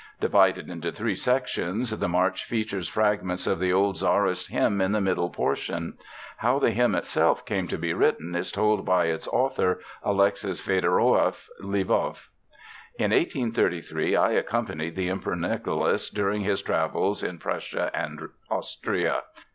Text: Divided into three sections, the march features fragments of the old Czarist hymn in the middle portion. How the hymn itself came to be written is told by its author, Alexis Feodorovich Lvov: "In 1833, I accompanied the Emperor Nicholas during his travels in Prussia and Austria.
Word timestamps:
Divided 0.19 0.67
into 0.67 0.91
three 0.91 1.13
sections, 1.13 1.91
the 1.91 2.07
march 2.07 2.43
features 2.43 2.87
fragments 2.87 3.45
of 3.45 3.59
the 3.59 3.71
old 3.71 3.97
Czarist 3.97 4.47
hymn 4.49 4.81
in 4.81 4.93
the 4.93 4.99
middle 4.99 5.29
portion. 5.29 5.95
How 6.37 6.57
the 6.57 6.71
hymn 6.71 6.95
itself 6.95 7.45
came 7.45 7.67
to 7.67 7.77
be 7.77 7.93
written 7.93 8.33
is 8.33 8.51
told 8.51 8.83
by 8.83 9.05
its 9.05 9.27
author, 9.27 9.79
Alexis 10.01 10.59
Feodorovich 10.59 11.47
Lvov: 11.61 12.29
"In 12.97 13.11
1833, 13.11 14.15
I 14.15 14.31
accompanied 14.31 14.95
the 14.95 15.07
Emperor 15.07 15.35
Nicholas 15.35 16.09
during 16.09 16.41
his 16.41 16.63
travels 16.63 17.21
in 17.21 17.37
Prussia 17.37 17.91
and 17.93 18.27
Austria. 18.49 19.21